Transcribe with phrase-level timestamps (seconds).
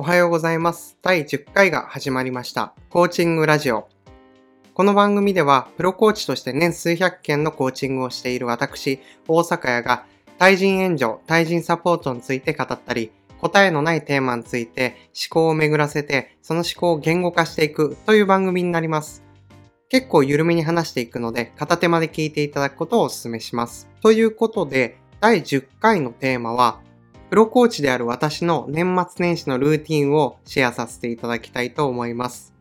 [0.00, 0.96] おはようございます。
[1.02, 2.72] 第10回が始まりました。
[2.88, 3.88] コーチングラジオ。
[4.72, 10.06] この番組では、プロコーチとして年数百件のコーチングをしている私、大阪屋が、
[10.38, 19.24] 対人援助、対人サポートについて語ったり、答えのないテーマについて思考を巡らせて、その思考を言語化していくという番組になります。
[19.88, 23.88] 結構緩めに話していくので、片手まで聞いていただくことをお勧めします。
[24.00, 26.78] ということで、第10回のテーマは、
[27.30, 32.54] プロコーチである私の年末年始のルーティンをシェアさせていただきたいと思います。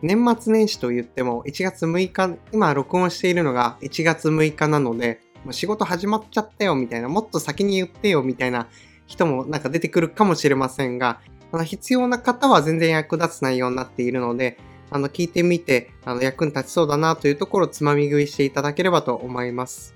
[0.00, 8.66] 年末年始と言っても1月6日、今録音しているのが1月6日なので、仕事始まっちゃったよみたいな、もっと先に言ってよみたいな
[9.06, 11.20] 人もなんか出てくるかもしれませんが、
[11.52, 14.56] あの必要な方は全然役立つ内容になっているので、
[14.90, 19.94] あの聞いてみてあの役に立ちそうだなというところをつまみ食いしていただければと思います。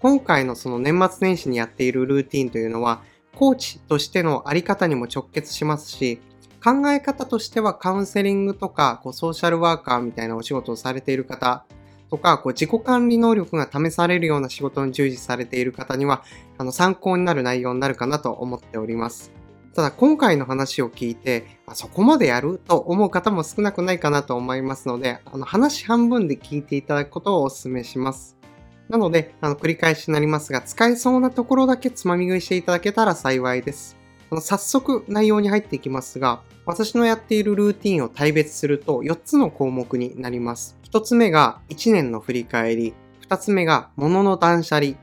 [0.00, 3.02] 今回のその年末年始にやっているルーティンというのは、
[3.36, 6.20] コーチとしてのあり方にも直結しますし、
[6.64, 11.64] 考え方としてはカウンセリングとかこうソーシャルワーカーみたいなお仕事をされている方
[12.10, 16.24] とかこう自己管理能力が試されるような仕事に従事されている方には
[16.58, 19.30] あの参考になる内容になるかなと思っております。
[19.74, 28.35] ただ今回の話を聞いてあそこまでやると思う方も少なくないかなと思いますのであの話半分で聞いていただくことをお勧めします。
[28.88, 33.96] なので、あの繰り返しになりますが、使えそうなところだけつまみ食いしていただけたら幸いです。
[34.30, 40.76] あの早速内容に入っていきますが、私のやっているルーティンを大別すると4つの項目になります。
[40.90, 42.94] 1つ目が1年の振り返り、
[43.28, 44.94] 2つ目が物の断捨離、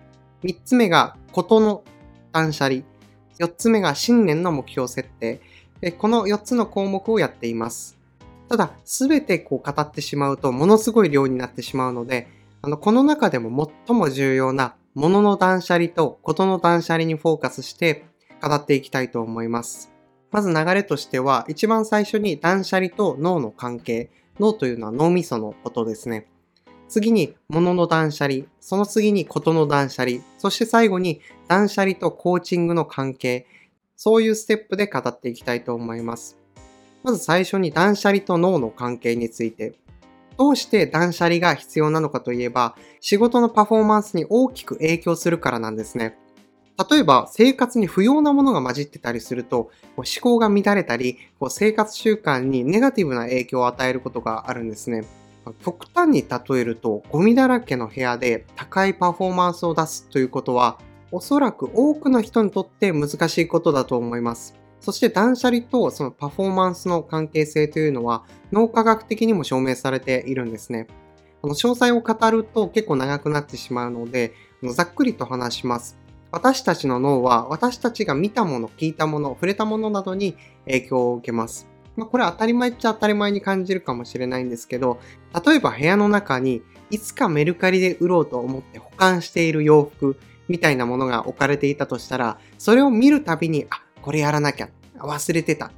[0.43, 1.83] 3つ目がことの
[2.31, 2.81] 断捨離、
[3.39, 5.41] 4つ目が新年の目標設定、
[5.97, 7.97] この4つの項目をやっています。
[8.49, 12.27] ただ、すべてこう語ってしまうとものすごい量になってしまうので、
[12.65, 18.05] あの、この中でも最も重要な物の断捨離とことの断捨離にフォーカスして
[18.41, 19.91] 語っていきたいと思います。
[20.31, 24.09] まず流れとしては、一番最初に断捨離と脳の関係。
[24.39, 26.27] 脳というのは脳みそのことですね。
[26.87, 28.45] 次に物の断捨離。
[28.61, 30.19] その次にことの断捨離。
[30.37, 33.45] そして最後に断捨離とコーチングの関係。
[33.97, 36.39] そういうステップで語っていきたいと思います。
[37.03, 39.73] まず最初に断捨離と脳の関係について。
[40.37, 46.17] どうして断捨離が必要なのかといえば、仕事のパフォーマンスに大きく影響するからなんですね。
[46.89, 51.17] 例えば、生活に不要なものが混じってたりすると、思考が乱れたり、
[51.49, 55.03] 生活習慣にネガティブな影響を与えることがあるんですね。
[55.63, 60.79] 極端に例えると、ゴミだらけの部屋で高いパフォーマンスを出すということは、
[61.11, 64.55] おそらく多くの人にとって難しいことだと思います。
[64.83, 70.87] そして断捨離とそのパフォーマンスの関係性というのは脳科学的にも証明されているんですね。
[71.41, 75.97] あの詳細を語ると結構長くなってしまうので、あのざっくりと話します。
[76.31, 80.35] 私たちの脳は私たちが見たもの、聞いたもの、触れたものなどに
[80.65, 81.65] 影響を受けます。
[81.95, 84.99] まあ、これは当たり前っちゃ当たり前に感じるかもしれないんですけど、
[85.45, 90.17] 例えば部屋の中にいつかメルカリで売ろうと思って保管している洋服
[90.49, 94.69] みたいなものが置かれていたとしたら、それを見るたびに、あ、これやらなきゃ。
[94.99, 95.71] 忘れてた。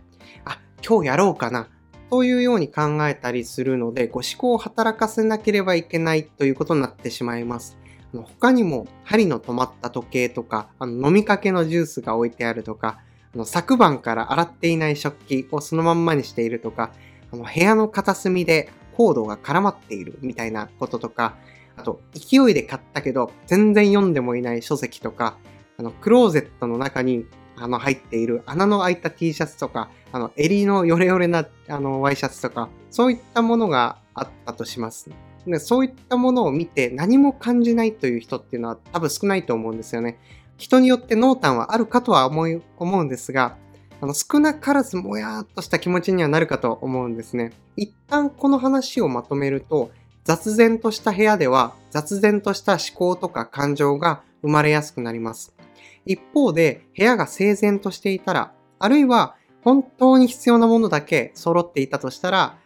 [0.45, 1.69] あ、今日やろうかな。
[2.09, 7.77] というように考えたりするので、ご思考を働かせなければいけないということになってしまいます。
[8.13, 12.99] あの他にも、針の止まった時計とか、あの飲みかけのジュースが置いてあるとか、
[13.33, 16.91] あの昨晩から洗っていない食器をそのまんまにしているとか、
[17.31, 21.35] あの部屋の片隅でコードが絡まっているみたいなこととか、
[21.77, 25.37] あと、勢いで買ったけど、全然読んでもいない書籍とか、
[25.77, 27.25] あの、クローゼットの中に
[27.57, 35.09] あの、入っている穴の開いた T シャツとか、あの、襟のヨレヨレな、あの、ワイシャツとか、そういったものがあったとします。
[35.47, 40.17] でそういったものを見て何も感じないという人っていうのは多分少ないと思うんですよね。
[40.57, 43.57] 人によって濃淡はあるかとは思い、思うんですが、
[44.01, 47.51] あの、少なからずもやーっとした気持ちにはなるかと思うんですね。
[47.75, 49.91] 一旦この話をまとめると、
[50.23, 55.53] 雑然とした部屋では雑然とした思考とか感情が生まれやすくなります。
[56.05, 62.57] 一方で部屋が整然としていたら、あるいは本当に必要なものだけ揃っていたとしたら、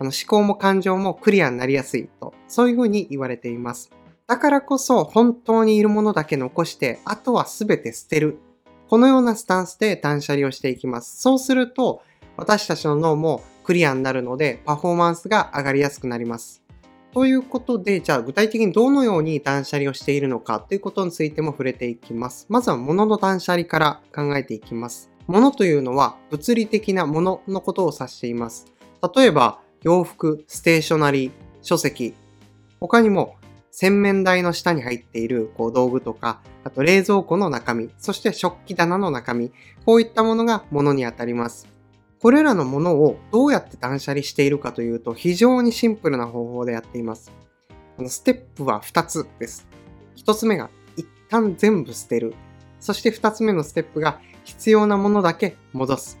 [0.00, 3.90] あの思考も感情もクリアになりやすいと、そういうふうに言われています。
[4.26, 8.38] だからこそ本当にいるものだけ残して、あとは全て捨てる。
[8.88, 11.20] このようなスタンスで断捨離をしていきます。
[11.20, 12.02] そうすると、
[12.36, 16.62] 私たちの脳もクリアになるので、パフォーマンスが上がりやすくなります。
[17.12, 22.46] ということで、じゃあ具体的にどのように断捨離をしているのかということについても触れていきます。
[22.48, 25.10] まずは物の断捨離から考えていきます。
[25.26, 28.66] 物というのは物理的なもののことを指しています。
[29.14, 31.32] 例えば、洋服、ステーショナリー、
[31.62, 32.14] 書籍、
[32.80, 33.36] 他にも
[33.70, 39.52] 洗面台の下に入っているこう道具とか、あと冷蔵庫の中身、そして食器棚の中身、
[39.86, 41.77] こういったものが物にあたります。
[42.20, 47.32] これらのものをどうやって断捨離しているかというと非常にシンプルな方法でやっています。
[48.06, 49.66] ステップは2つです。
[50.16, 52.34] 1つ目が一旦全部捨てる。
[52.80, 56.18] そして2つ目のステップが必要なものだけ戻す。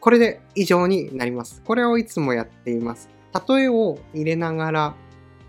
[0.00, 1.62] これで以上になります。
[1.64, 3.08] これをいつもやっています。
[3.48, 4.94] 例えを入れながら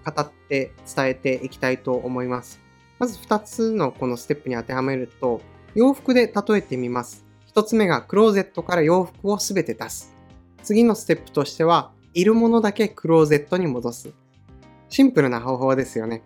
[0.03, 2.59] 語って伝えていきたいと思います。
[2.99, 5.41] まず2つのこのステップに当てはめると、
[5.75, 7.26] 洋服で例えてみます。
[7.57, 10.15] 1つ目がクローゼットから洋服をすべて出す。
[10.61, 14.13] 次のステップとしては、いるものだけクローゼットに戻す。
[14.89, 16.21] シンプルな方法ですよね。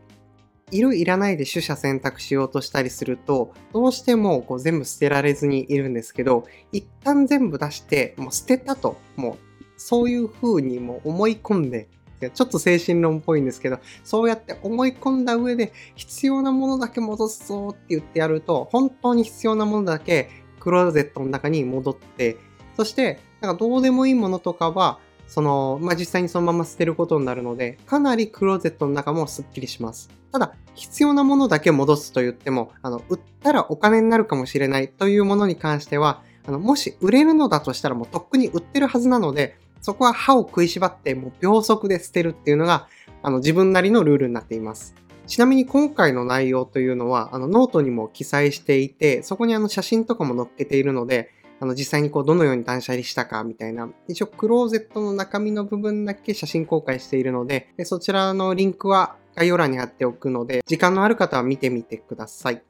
[0.71, 6.43] いるいらないで取捨選択しようとしたりすると、どうしてもこう全部捨てられずにいるんですけど、
[6.73, 11.87] 一旦全部出して、もう捨てたと、もうそういう風にも思い込んで、
[12.33, 20.29] ちょっと精神論っぽいんですけど、そうやって思い込んだ上で必要なものだけ戻すぞって言ってやると、本当に必要なものだけ
[20.61, 22.37] クローゼットの中に戻って、
[22.77, 30.09] そして、なんかどうでもいいものとかは、その、まあ、実際にそのまま捨てることになるので、かなりクローゼットの中もスッキリします。
[30.31, 42.87] ただ、必要なものだけ戻すと言っても、あの、売ったらお金になるかもしれないというものに関しては、あの、もし売れるのだとしたらもうとっくに売ってるはずなので、そこは歯を食いしばってもう秒速で捨てるっていうのが、
[43.23, 44.95] あの、自分なりのルールになっています。
[45.31, 51.31] ちなみに今回の内容というのは、あのノートにも記載していて、そこにあの写真とかも載っけているので、
[51.61, 62.61] あの実際にこうどのように断捨離したかみたいな、一応クローゼットの中身の部分だけ写真公開しているので、でそちらのリンクは概要欄に貼っておくので、時間のある方は見てみてください。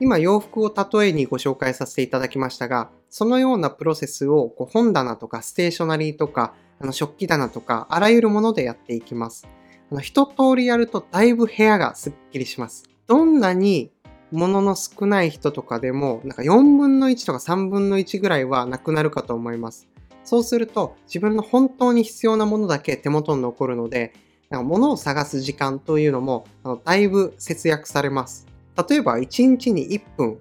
[0.00, 9.46] 今洋服を例えにご紹介させていただきましたが、そのようなプロセスをこう本棚とかステーショナリーとか、あの食器棚とか、あらゆるものでやっていきます。
[9.90, 12.84] あの一通りやるとだいぶ部屋がスッキリします。
[13.06, 13.90] どんなに
[14.32, 19.88] 物の少ない人とかでも、なんか4分の1とか3分の1ぐらいはなくなるかと思います。
[20.24, 24.12] そうすると自分の本当に必要なものだけ手元に残るので、
[24.50, 28.46] なんか物を探す時間というのもあのだいぶ節約されます。
[28.88, 30.38] 例えば1日に1分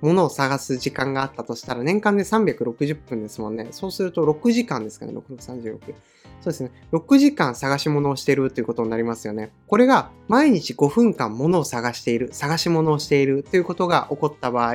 [0.00, 3.68] 物を探す時間があったとしたら年間で360分ですもんね。
[3.70, 5.12] そうすると6時間ですかね。
[5.12, 5.94] 6、36。
[6.40, 6.70] そうですね。
[6.92, 9.50] 6時間探し物をしているということになりますよね。
[9.66, 14.74] これが毎日5分間物を探している、探し物をしているということが起こった場合、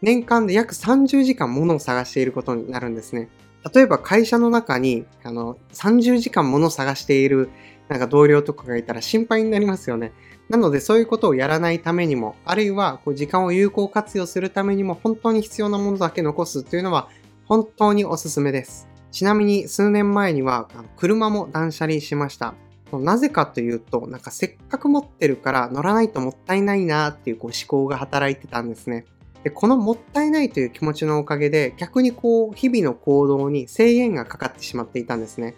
[0.00, 3.28] 年間で約30時間物を探していることになるんですね。
[3.72, 7.48] 例えば会社の中にあの30時間物を探している
[7.88, 10.12] なんか同僚とかがいたら心配になりますよね。
[10.48, 17.08] なのでそういうことをやらないためにも、あるいはこう時間を有効活用するためにも本当に必要なものだけ残すというのは
[17.44, 18.88] 本当におすすめです。
[19.12, 22.54] ちなみに数年前には車も断捨離しました。
[22.92, 29.04] なぜかというと、なんかせっかく持ってるから乗らないともったいないなっていうこう思考が働いてたんですね。
[29.44, 35.54] で、このもったいないという気持ちのおかげで逆にこう日々の行動に制限がかかってしまっていたんですね。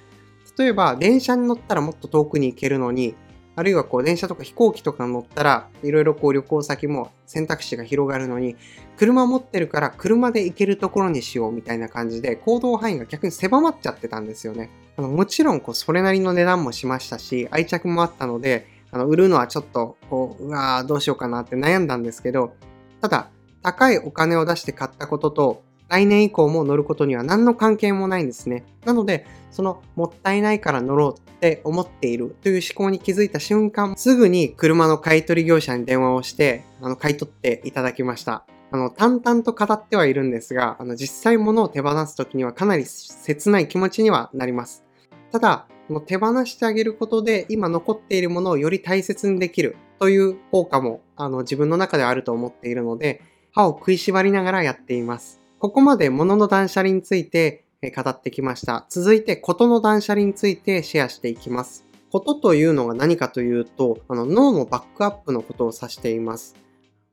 [0.59, 3.15] 例えば電車に乗ったらもっと遠くに行けるのに、
[3.57, 8.57] あるいはこう電車とか飛行機とか乗ったらいろいろこう旅行先も選択肢が広がるのに
[8.97, 14.71] 車持ってるから車で行けるところにしようみたいな感じで行動範囲が逆に狭まっちゃってたんですよね。
[14.97, 22.55] あのもちろんこうそれなりの値段もしましたし愛着もあったのであの売るのはちょっとこううわーどうしようかなって悩んだんですけど
[23.01, 23.31] ただ
[23.63, 28.65] 高いお金を出して買ったことと来年以降も乗ることには何の関係もないんですね。
[28.85, 38.45] なので、そのもったいないから乗ろうって思っているという思考に気づいた瞬間、すぐに車の買い取り業者に電話をして、あの、買い取っていただきました。
[38.71, 44.85] あの、淡々と語ってはいるんですが、あの、実際物を手放す時にはかなり切ない気持ちにはなります。
[45.31, 53.21] ただ、もう手放してあげることで今残っているものをより大切にできるという効果もあの自分の中ではあると思っているので、
[53.53, 55.44] 歯を食いしばりながらやっています。
[55.65, 57.65] ここまで物の断捨離について
[57.97, 58.85] 語ってきました。
[58.91, 61.87] 続いて、ことの断捨離についてシェアしていきます。
[62.13, 66.55] ことというのが何かというと、あの脳のバックアップのことを指しています。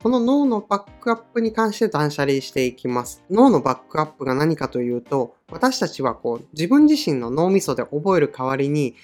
[0.02, 3.24] この脳のバックアップに関して断捨離していきます。
[3.30, 8.96] 脳のバックアップが何かというと、私たちはこう自分自身の脳みそで覚える代わりに、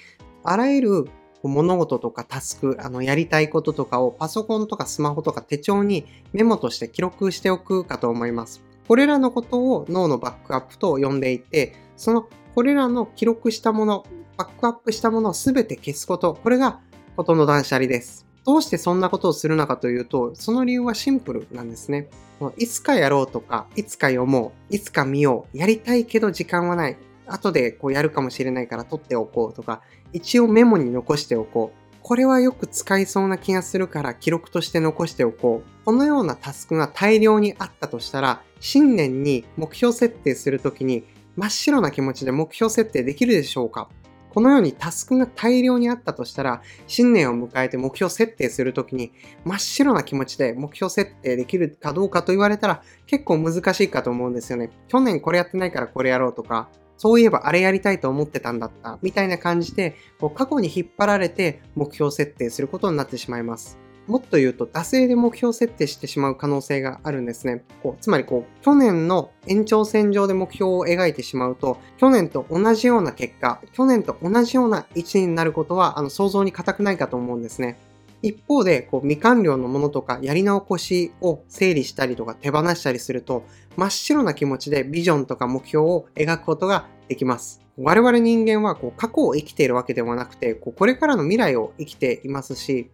[0.45, 1.05] あらゆる
[1.43, 8.68] 物事とかタスク、あのやりたいこととかをパソコンとかスマホとか手帳にメモとして記録しておくかと思います。
[8.89, 16.81] これらのことを脳のバックアップと呼んでいて、そのこれらの記録したもの、バックアップしたものを全て消すこと、これが
[17.15, 18.27] ことの断捨離です。
[18.47, 22.09] どうしてそんなことをするのかというと、その理由はシンプルなんですね。
[22.57, 26.97] いつかやろうとか、いつか読もう、いつか見よう、やりたいけど時間はない。
[27.27, 29.83] 後でこうやるかもしれないから取っておこうとか、
[30.15, 31.88] 一応メモに残しておこう。
[32.03, 35.85] これはよく使いそうな気がするから記録として残しておこう。
[35.85, 41.05] このようなタスクが大量にあったとしたら、新年に目標設定するときに
[41.37, 43.89] 真っ白な気持ちで目標設定できるでしょうか？
[44.31, 49.13] このようにタスクが大量にあったとしたら、新年を迎えて目標設定するときに、
[49.45, 54.71] 真っ白な気持ちで目標設定できるかどうかと言われたら、結構難しいかと思うんですよね。
[54.89, 63.79] 去年これやってないからこれやろうとか、そういえばあれやりたいと思ってたんだった、みたいな感じで、こう過去に引っ張られて目標設定することになってしまいます。
[64.09, 67.63] もっと言うと、惰性で目標設定してしまう可能性があるんですね。
[67.83, 77.79] こうつまりこう、去年の延長線上で目標を描いてしまうと、去年と同じような結果、去年と同じような位置になることは、あの、想像に難くないかと思うんですね。
[78.23, 83.45] 一方で、こう、未完了のものとか、やり直しを整理したりとか手放したりすると、
[83.77, 87.61] 真っ白な気持ちでビジョンとか目標を描くことができます。
[87.77, 92.91] 我々人間はこう過去を生きているわけではなくて、こうこれからの未来を生きていますし、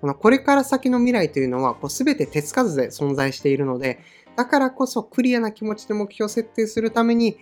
[0.00, 3.98] これから先の未来というのはこう全て手つかずで存在しているので、
[4.36, 7.36] だからこそクリアな気持ちで目標設定するために、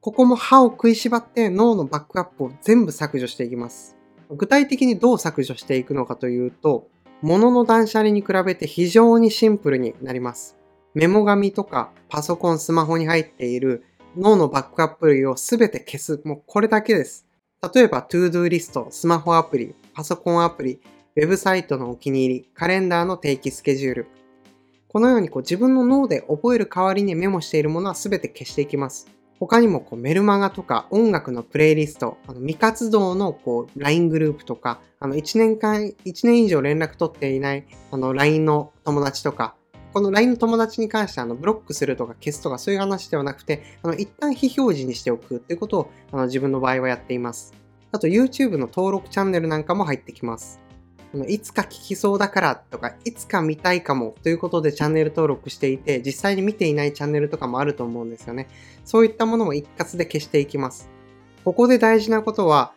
[0.00, 3.97] ここも歯を食いしばって脳のバックアップを全部削除していきます。
[4.30, 6.88] 具体的にどう削除していくのかというと、
[7.22, 10.56] 物の断捨離に比べて非常にシンプルになります。
[10.94, 13.84] メモ紙とかパソコン、スマホに入っている
[14.16, 16.20] 脳のバックアップ類を全て消す。
[16.24, 17.26] もうこれだけです。
[17.74, 20.80] 例えば、 to-do リスト、スマホアプリ、パソコンアプリ、
[21.16, 24.06] ウェブサイトのお気に入り、カレンダーの定期スケジュール。
[24.88, 29.06] このようにこう自分の脳で覚える代わりにメモしているものは全て消していきます。
[29.40, 39.54] 他にもこうメルマガとか音楽のプレイリスト、あの未活動のこう LINE グループとか、あの1年間、1年以上連絡取っていないあの LINE の友達とか、
[39.92, 47.54] この LINE の友達に関してあのブロックするとか消すとかそういう話ではなくて、あの一旦非表示にしておくということをあの自分の場合はやっています。
[47.92, 50.60] あと YouTube の登録チャンネルなんかも入ってきます。
[51.26, 58.48] いつか聞きそうだからとか、いつか見たいかもということでチャンネル登録していて、実際に見ていないチャンネルとかもあると思うんですよね。
[58.84, 60.90] そういったものも一括で消していきます。
[61.44, 62.72] ここで大事なことは、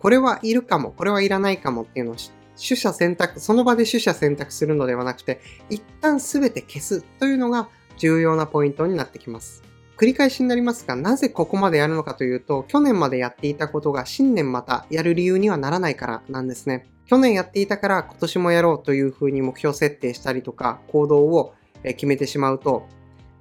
[0.00, 9.62] これはいるかも、これはいらないかもっていうのを取捨選択、その場で取捨選択するのではなくて、一旦すべて消すというのが重要なポイントになってきます。
[9.96, 16.86] 繰り返しになりますが、なぜここまでやるのかというと、去年までやっていたことが新年またやる理由にはならないからなんですね。
[17.10, 22.86] 去年やっていたから今年もやろうというふうに目標設定したりとか行動を決めてしまうと、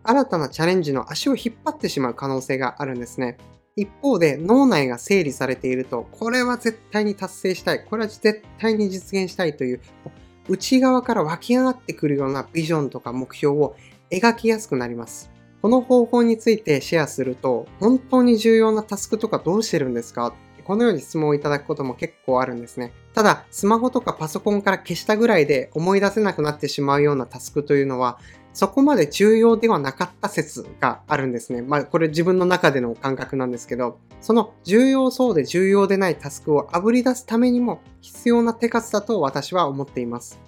[0.01, 3.37] 新たなチャレンジの足を引っ張ってしまう可能性があるんですね。
[3.75, 9.81] 一方で脳内が整理されていると、これは絶対に達成したい、これは絶対に実現したいという、
[10.47, 13.75] 内側から湧き上がってくるようなビジョンとか目標を
[14.09, 15.29] 描きやすくなります。
[15.61, 20.33] この方法についてシェアすると、本当に重要なタスクとかどうしてるんですか？
[20.69, 22.93] このように質問をいただくことも結構あるんですね。
[23.15, 28.19] ただ、スマホとかパソコンから消したぐらいで思い出せなくなってしまうようなタスクというのは、
[28.53, 31.63] そこまで重要ではなかった説があるんですね。
[31.63, 40.39] まあ、これ自分の中での感覚なんですけど、その重要そうで重要でないタスクをあぶり出すためにも必要な手数だと私は思っています。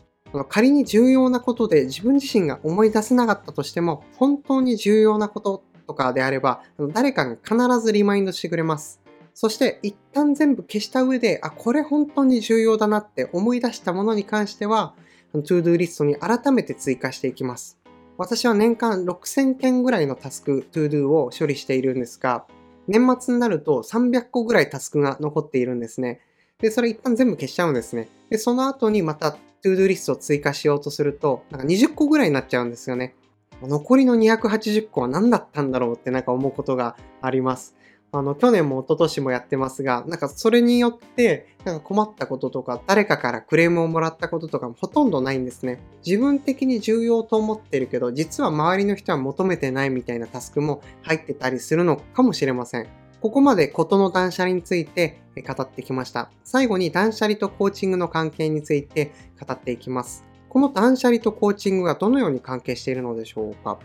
[0.50, 6.62] 仮に重要なことで自分自身が思い出せなかったとしても、本当に重要なこととかであれば、
[6.94, 9.01] 誰かが必ずリマインドしてくれます。
[9.34, 14.94] そして一旦全部消した上で、あ、これ本当に重要だなって思い出したものに関しては、
[15.34, 17.80] ToDo リストに改めて追加していきます。
[18.18, 22.46] 私は年間6000件ぐらいのタスク ToDo を処理しているんですが、
[22.88, 26.20] 年末になると300個ぐらいタスクが残っているんですね。
[26.60, 28.10] で、それ一旦全部消しちゃうんですね。
[28.30, 33.16] で、その後にまた ToDo リストを追加しようとすると、なんか20個ぐらいになっちゃうんですよね。
[33.64, 37.76] 残りの280個は何だったんだろうってなんか思うことがあります。
[38.14, 45.80] あの、去年も一昨年もやってますが、なんかそれによって、なんか困ったこととか、誰かからクレームをもらったこととかもほとんどないんですね。
[46.06, 52.88] 自分的に重要と思ってるけど、実は周りの人は求めてないみたいなタスクも入ってたりするのかもしれません。
[53.22, 56.32] ここまでことの断捨離について語ってきました。
[56.44, 60.26] 最後に断捨離とコーチングの関係について語っていきます。
[60.50, 63.80] この断捨離とコーチングがどのように関係しているのでしょうか？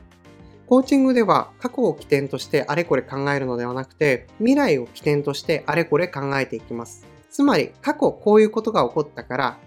[0.69, 7.07] コーチングでは過去を起点としてあれこれ考えるのではなくて、未来を起点としてあれこれ考えていきます。
[7.31, 9.59] つまり、過去こういうことが起こったから、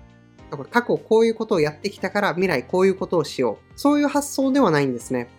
[0.71, 3.79] 過去こういうことをやってきたから未来こういうことをしよう。
[3.79, 5.29] そういう発想ではないんですね。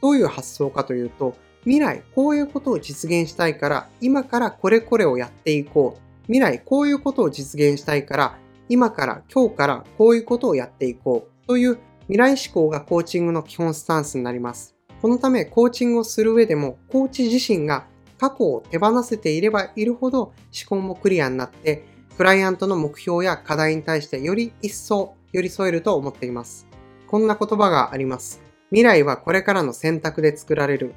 [0.00, 6.02] どういう発想かというと、未来こういうことを実現したいから、今からこれこれをやっていこう。
[6.26, 11.46] 未来こういうことを実現したいから、今から今日からこういうことをやっていこう。
[11.48, 14.76] という未来思考がコーチングの基本スタンスになります。
[15.02, 17.86] このため、コーチングをする上でも、コーチ自身が
[18.18, 20.34] 過去を手放せていればいるほど思
[20.68, 21.84] 考もクリアになって、
[22.16, 26.68] クライアントの目標や課題に対してより一層寄り添えると思っています。
[27.08, 28.40] こんな言葉があります。
[28.70, 30.94] 未来はこれからの選択で作られる。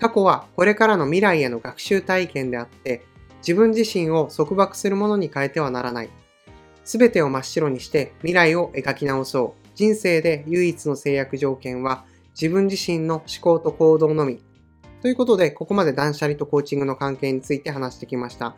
[0.00, 3.02] 過去はこれからの未来への学習体験であって、
[3.46, 6.08] 自分自身を束縛するものに変えてはならない。
[6.84, 9.68] すべてを真っ白にして未来を描き直そう。
[9.74, 14.42] 人生で唯一の制約条件は自分自身の思考と行動のみ。
[15.00, 18.54] ということで、ここまで断捨離とコーチングの関係について話してきました。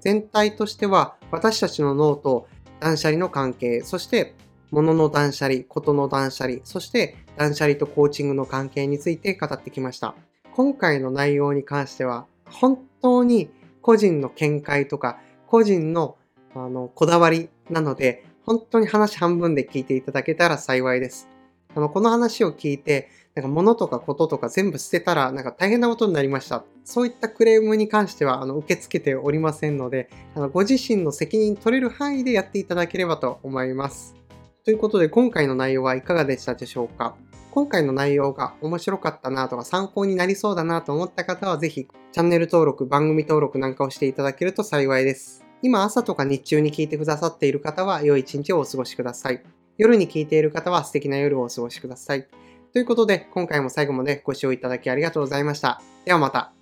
[0.00, 2.48] 全体としては、私たちの脳と
[2.80, 4.34] 断捨離の関係、そして
[4.70, 10.14] 物の断捨離、ことの断捨離、そして断捨離とコーチングの関係について語ってきました。
[10.54, 13.50] 今回の内容に関しては、本当に
[13.82, 16.16] 個人の見解とか、個人の
[16.54, 21.28] あのこだわりなので、本当に話半分で聞いていただけたら幸いです。
[21.74, 26.64] あの、この話を聞いて、なんか物とかこととか全部捨てたらなんか大変なことになりました。
[26.84, 34.14] そういったクレームに関してはあの受け付けておりませんので、あのご自身の責任取れる範囲でやっていただければと思います。
[34.64, 37.14] ということで今回の内容はいかがでしたでしょうか？
[37.52, 45.42] 今回の内容が面白かったなとか参考になりそうだなと思った方はぜひチャンネル登録、番組登録なんかをしていただけると幸いです。
[45.62, 49.42] 今朝とか日中に聞いてくださっている方は良い一日をお過ごしください。
[49.82, 52.28] 夜に聞いている方は素敵な夜をお過ごしください。
[52.72, 55.82] ということで、今回も最後までご視聴いただきありがとうございました。
[56.04, 56.61] ではまた。